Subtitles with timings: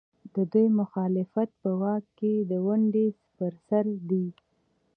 [0.33, 3.07] د دوی مخالفت په واک کې د ونډې
[3.37, 4.25] پر سر دی.